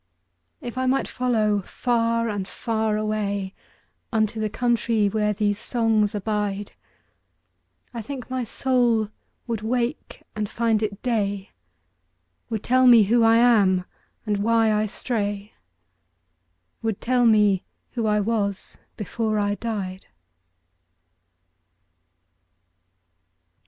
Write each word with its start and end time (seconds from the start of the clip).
If 0.61 0.79
I 0.79 0.87
might 0.87 1.07
follow 1.07 1.61
far 1.61 2.27
and 2.27 2.47
far 2.47 2.95
awayUnto 2.95 4.33
the 4.33 4.49
country 4.49 5.07
where 5.07 5.31
these 5.31 5.59
songs 5.59 6.15
abide,I 6.15 8.01
think 8.01 8.27
my 8.27 8.43
soul 8.43 9.09
would 9.45 9.61
wake 9.61 10.23
and 10.35 10.49
find 10.49 10.81
it 10.81 11.03
day, 11.03 11.51
Would 12.49 12.63
tell 12.63 12.87
me 12.87 13.03
who 13.03 13.21
I 13.21 13.37
am, 13.37 13.85
and 14.25 14.37
why 14.37 14.73
I 14.73 14.87
stray,—Would 14.87 16.99
tell 16.99 17.27
me 17.27 17.63
who 17.91 18.07
I 18.07 18.19
was 18.19 18.79
before 18.97 19.37
I 19.37 19.53
died. 19.53 20.07